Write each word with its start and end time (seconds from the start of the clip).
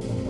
you. 0.00 0.21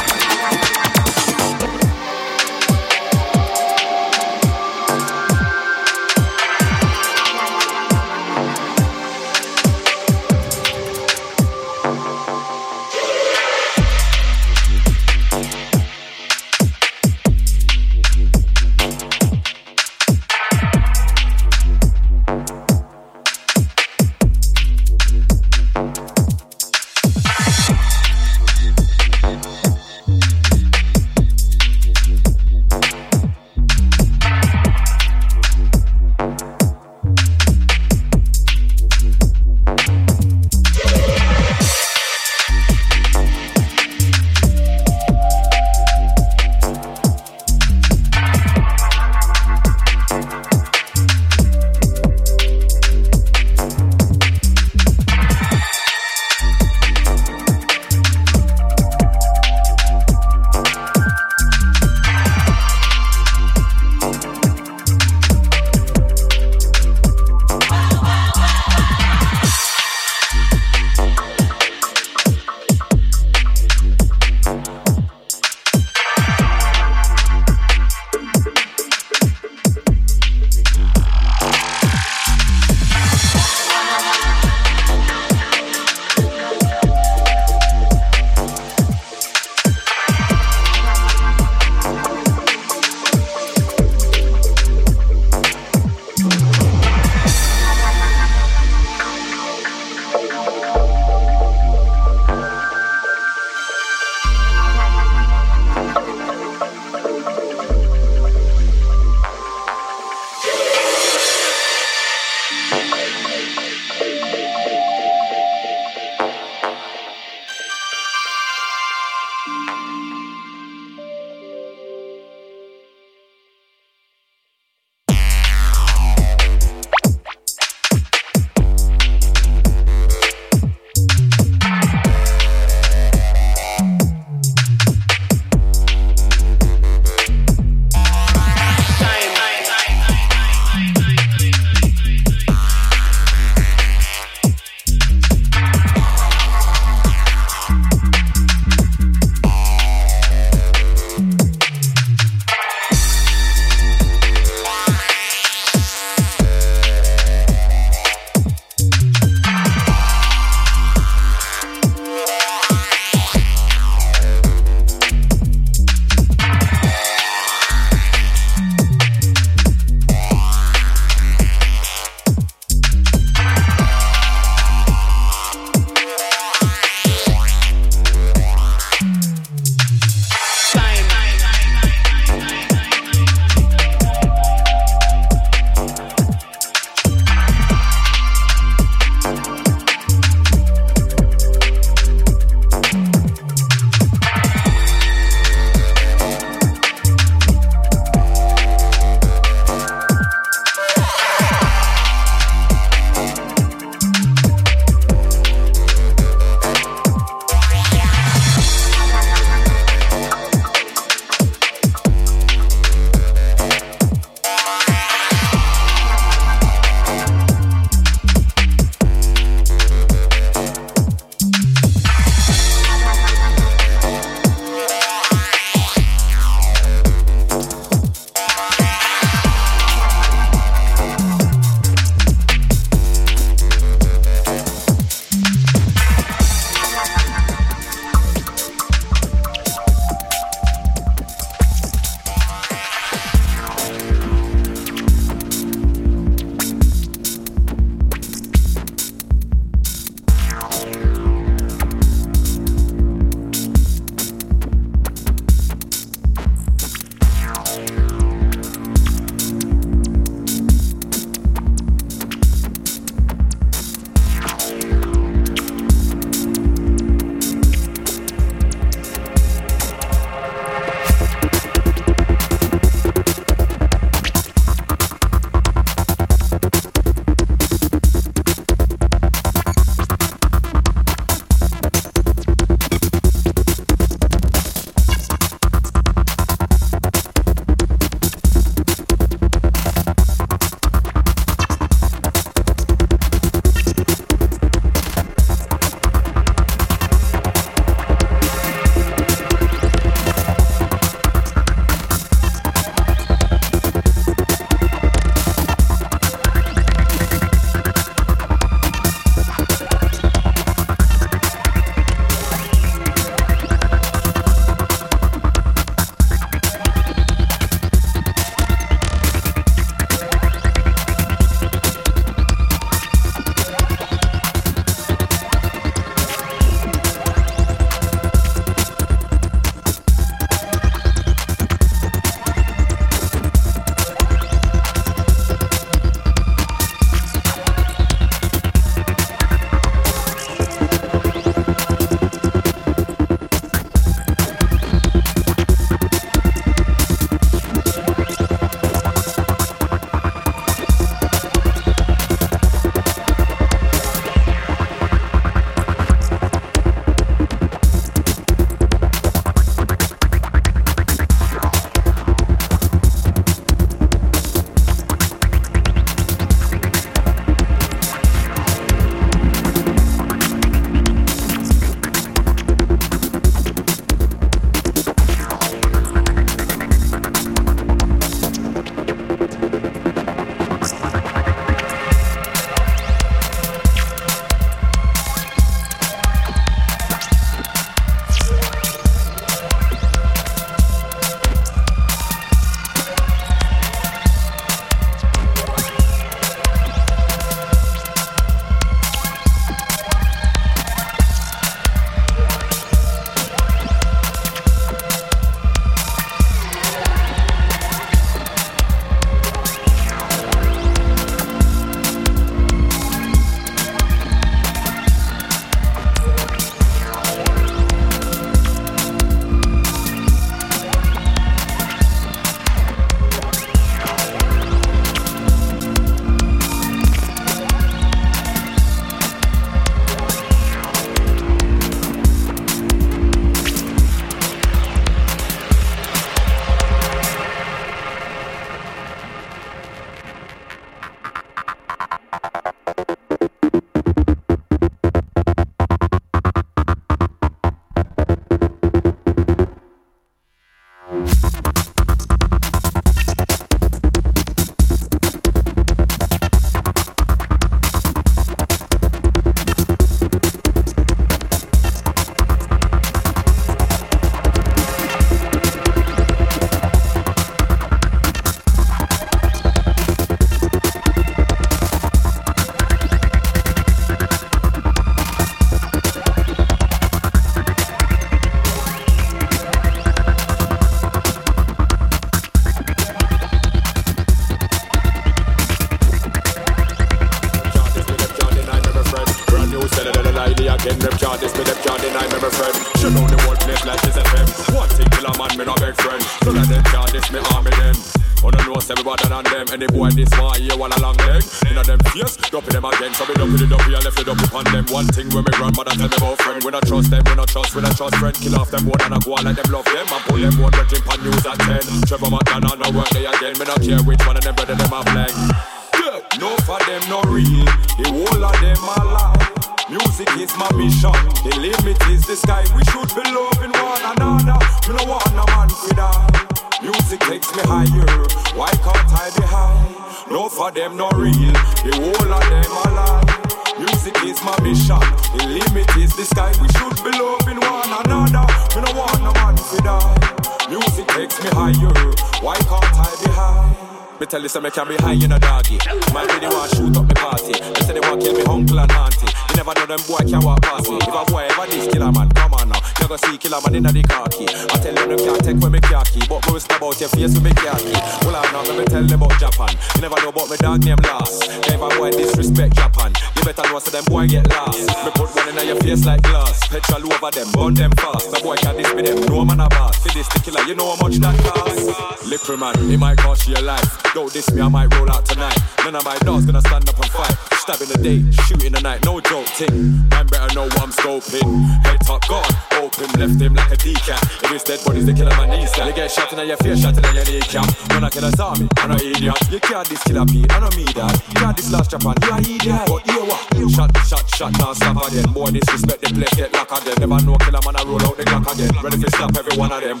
Lost. 564.58 564.88
Me 565.04 565.10
put 565.14 565.34
one 565.34 565.48
inna 565.48 565.62
your 565.64 565.76
face 565.76 566.04
like 566.04 566.22
glass. 566.22 566.66
Petrol 566.68 567.12
over 567.12 567.30
them, 567.30 567.48
burn 567.52 567.74
them 567.74 567.92
fast. 567.92 568.30
The 568.30 568.40
boy 568.42 568.56
can 568.56 568.76
this 568.76 568.92
be 568.92 569.02
them, 569.02 569.22
no 569.26 569.44
man 569.44 569.60
a 569.60 569.68
boss. 569.68 569.96
For 570.02 570.10
this 570.12 570.28
the 570.28 570.38
killer, 570.40 570.62
you 570.66 570.74
know 570.74 570.94
how 570.94 570.98
much 571.02 571.16
that 571.16 571.36
cost. 571.44 572.26
Liquor 572.26 572.56
man, 572.56 572.74
it 572.90 572.98
might 572.98 573.18
cost 573.18 573.46
you 573.46 573.54
your 573.54 573.62
life. 573.62 573.86
Don't 574.14 574.32
diss 574.32 574.50
me, 574.52 574.60
I 574.60 574.68
might 574.68 574.92
roll 574.94 575.10
out 575.10 575.24
tonight. 575.24 575.58
None 575.84 575.94
of 575.94 576.04
my 576.04 576.18
dogs 576.18 576.44
gonna 576.44 576.60
stand 576.60 576.88
up 576.88 576.98
and 576.98 577.10
fight. 577.10 577.36
Stab 577.54 577.80
in 577.80 577.88
the 577.88 577.98
day, 578.00 578.18
shoot 578.44 578.64
in 578.64 578.72
the 578.72 578.80
night, 578.80 579.04
no 579.04 579.20
joke 579.20 579.46
ting. 579.56 580.08
Man 580.10 580.26
better 580.26 580.54
know 580.54 580.64
what 580.64 580.82
I'm 580.82 580.90
scoping. 580.90 581.48
Head 581.84 582.00
top 582.04 582.26
gone, 582.28 582.44
open 582.80 583.08
left 583.20 583.40
him 583.40 583.54
like 583.54 583.70
a 583.72 583.76
decat. 583.76 584.20
If 584.44 584.52
it's 584.52 584.64
dead 584.64 584.80
bodies, 584.84 585.06
they 585.06 585.14
kill 585.14 585.28
him 585.28 585.38
and 585.40 585.50
knees. 585.50 585.72
They 585.72 585.92
get 585.92 586.10
shot 586.10 586.32
in 586.32 586.46
your 586.46 586.56
face, 586.58 586.80
shot 586.80 586.96
in 586.96 587.14
your 587.14 587.24
kneecap. 587.24 587.68
When 587.92 588.04
I 588.04 588.10
kill 588.10 588.24
a 588.24 588.30
zombie, 588.32 588.68
I'm 588.78 588.90
an 588.90 589.00
idiot. 589.00 589.36
You 589.50 589.60
can't 589.60 589.88
this 589.88 590.02
killer 590.04 590.24
Pete, 590.26 590.50
I 590.52 590.60
don't 590.60 590.76
me 590.76 590.84
that. 590.96 591.12
You 591.28 591.34
can't 591.34 591.56
this 591.56 591.70
last 591.72 591.90
Japan, 591.90 592.14
you 592.22 592.32
are 592.32 592.40
idiot. 592.40 592.82
But 592.88 593.06
you 593.06 593.24
what? 593.24 593.40
Shot, 593.72 593.96
shot, 594.06 594.24
shot, 594.34 594.47
now 594.52 594.72
stop 594.72 594.96
again. 595.08 595.32
Boy, 595.32 595.50
disrespect 595.50 596.00
the 596.02 596.14
place, 596.14 596.34
get 596.34 596.52
locked 596.52 596.72
again. 596.82 596.96
Never 597.00 597.24
know 597.24 597.36
killer 597.36 597.60
man, 597.64 597.76
I 597.76 597.82
roll 597.84 598.02
out 598.02 598.16
the 598.16 598.24
clock 598.24 598.52
again. 598.54 598.70
Ready 598.82 598.98
to 598.98 599.10
slap 599.10 599.36
every 599.36 599.56
one 599.56 599.72
of 599.72 599.80
them. 599.82 600.00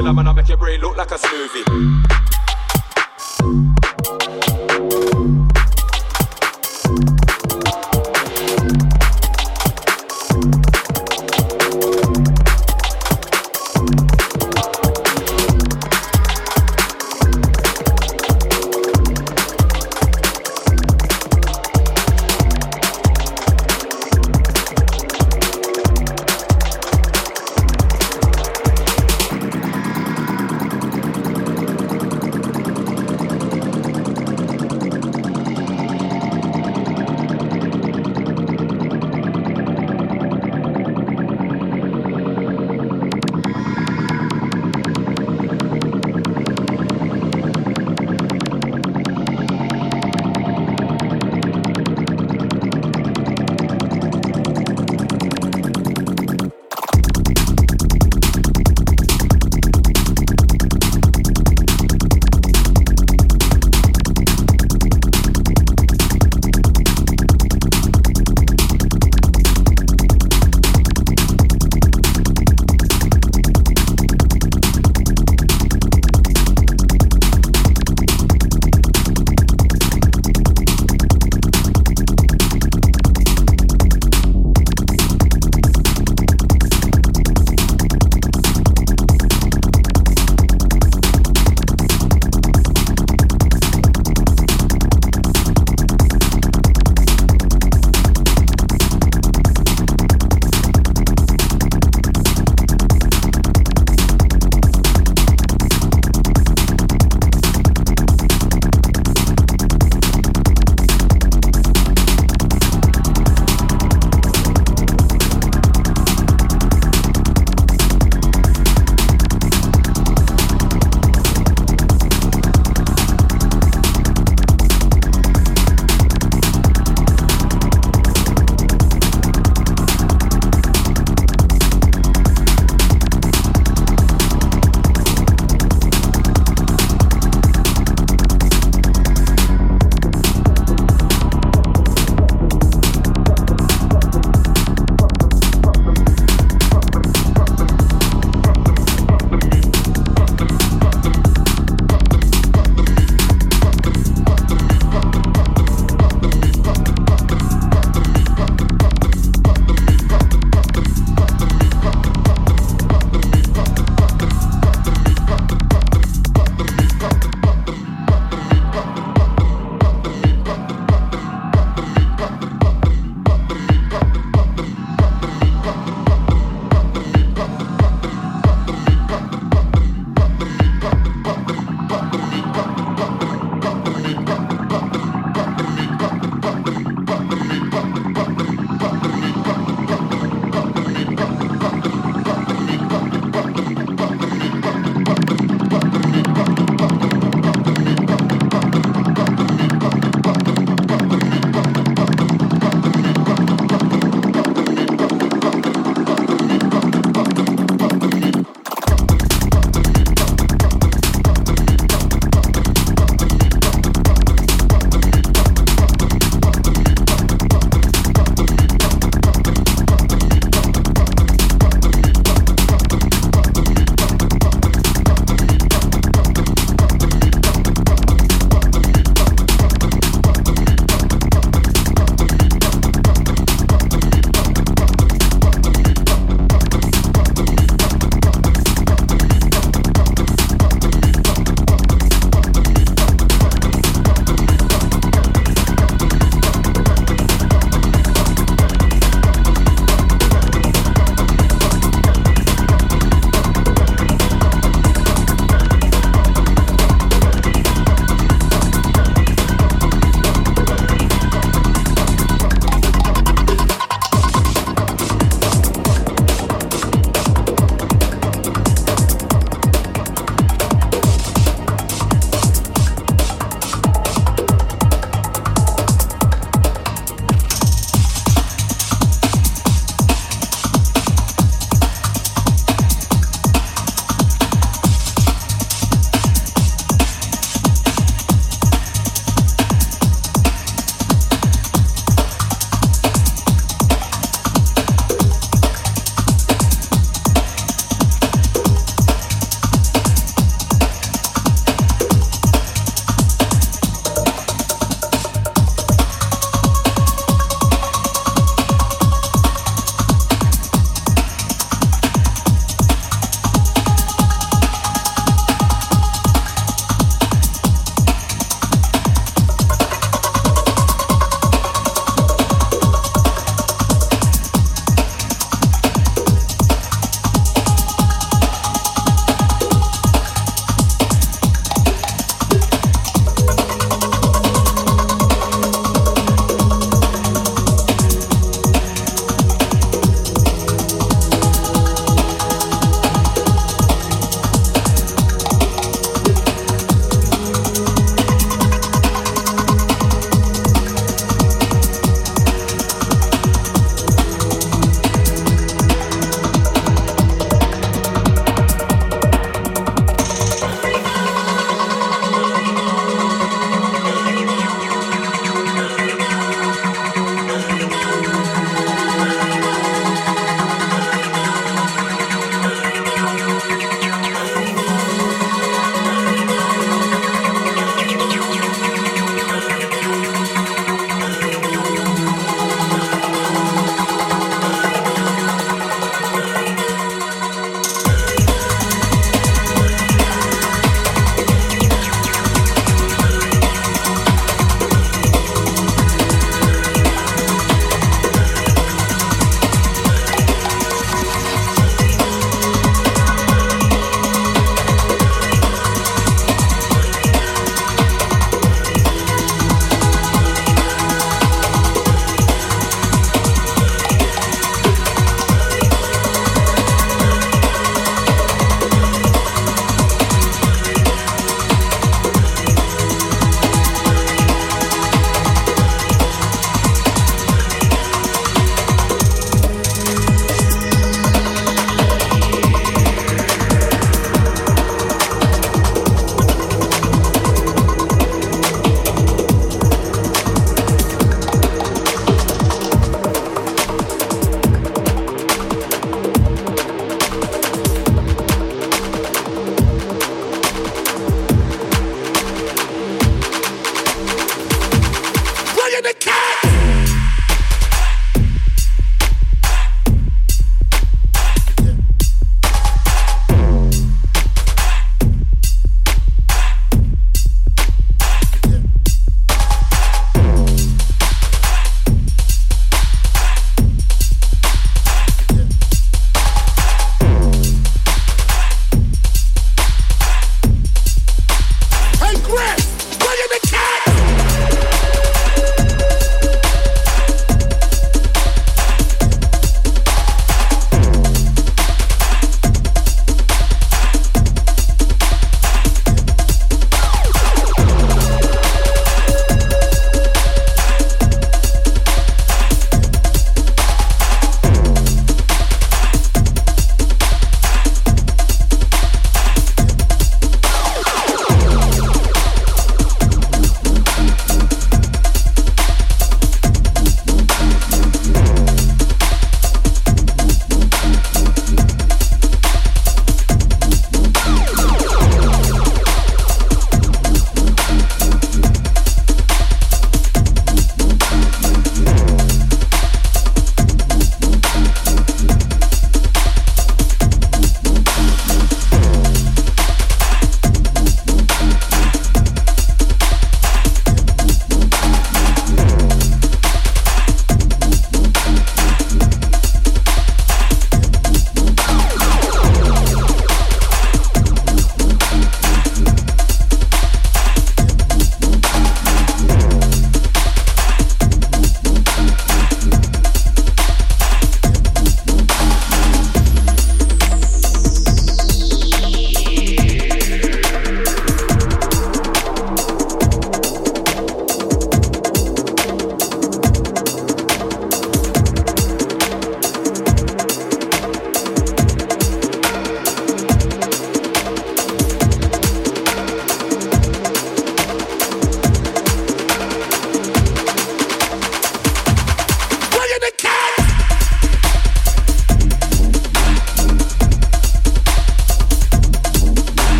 Killer 0.00 0.14
man, 0.14 0.28
I 0.28 0.32
make 0.32 0.48
your 0.48 0.56
brain 0.56 0.80
look 0.80 0.96
like 0.96 1.10
a 1.10 1.18
smoothie. 1.18 2.19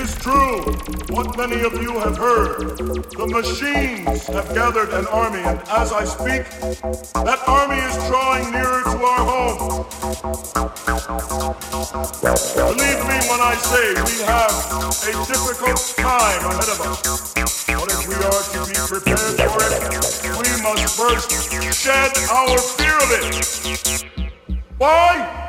Is 0.00 0.14
true 0.14 0.60
what 1.10 1.36
many 1.36 1.60
of 1.60 1.74
you 1.74 1.98
have 2.00 2.16
heard. 2.16 2.78
The 2.78 3.26
machines 3.28 4.26
have 4.28 4.48
gathered 4.54 4.90
an 4.90 5.06
army, 5.08 5.40
and 5.40 5.60
as 5.68 5.92
I 5.92 6.04
speak, 6.04 6.44
that 7.28 7.40
army 7.46 7.76
is 7.76 7.96
drawing 8.08 8.50
nearer 8.50 8.82
to 8.82 8.96
our 9.12 9.22
home. 9.30 9.58
Believe 12.56 13.00
me 13.10 13.18
when 13.28 13.40
I 13.44 13.54
say 13.60 13.86
we 14.08 14.16
have 14.24 14.54
a 15.04 15.12
difficult 15.28 15.80
time 15.96 16.42
ahead 16.48 16.70
of 16.72 16.80
us. 16.80 17.34
But 17.68 17.88
if 17.92 18.08
we 18.08 18.16
are 18.16 18.44
to 18.54 18.60
be 18.70 18.78
prepared 18.88 19.36
for 19.52 19.60
it, 19.68 19.82
we 20.40 20.48
must 20.64 20.96
first 20.96 21.28
shed 21.76 22.12
our 22.30 22.58
fear 22.78 22.96
of 22.96 23.10
it. 23.18 23.22
Why? 24.78 25.39